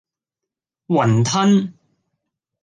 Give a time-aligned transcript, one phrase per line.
[0.87, 1.77] 雲吞